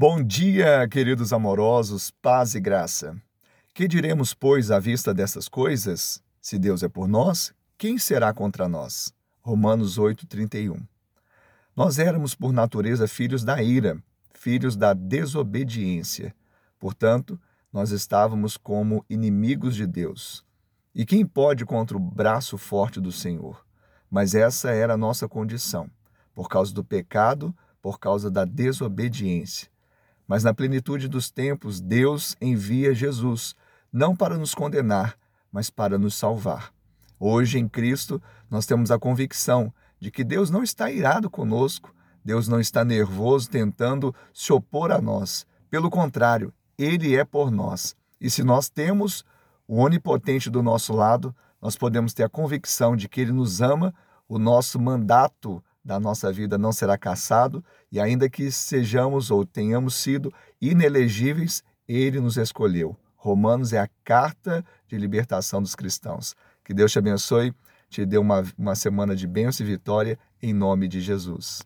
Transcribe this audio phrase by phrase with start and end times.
[0.00, 3.20] Bom dia, queridos amorosos, paz e graça.
[3.74, 6.22] Que diremos, pois, à vista dessas coisas?
[6.40, 9.12] Se Deus é por nós, quem será contra nós?
[9.40, 10.86] Romanos 8:31.
[11.74, 14.00] Nós éramos por natureza filhos da ira,
[14.34, 16.32] filhos da desobediência.
[16.78, 17.36] Portanto,
[17.72, 20.44] nós estávamos como inimigos de Deus.
[20.94, 23.66] E quem pode contra o braço forte do Senhor?
[24.08, 25.90] Mas essa era a nossa condição,
[26.32, 27.52] por causa do pecado,
[27.82, 29.68] por causa da desobediência.
[30.28, 33.56] Mas na plenitude dos tempos, Deus envia Jesus,
[33.90, 35.16] não para nos condenar,
[35.50, 36.70] mas para nos salvar.
[37.18, 42.46] Hoje, em Cristo, nós temos a convicção de que Deus não está irado conosco, Deus
[42.46, 45.46] não está nervoso tentando se opor a nós.
[45.70, 47.96] Pelo contrário, Ele é por nós.
[48.20, 49.24] E se nós temos
[49.66, 53.94] o Onipotente do nosso lado, nós podemos ter a convicção de que Ele nos ama,
[54.28, 59.94] o nosso mandato da nossa vida não será cassado, e ainda que sejamos ou tenhamos
[59.94, 60.30] sido
[60.60, 62.94] inelegíveis, Ele nos escolheu.
[63.16, 66.36] Romanos é a carta de libertação dos cristãos.
[66.62, 67.54] Que Deus te abençoe,
[67.88, 71.62] te dê uma, uma semana de bênção e vitória, em nome de Jesus.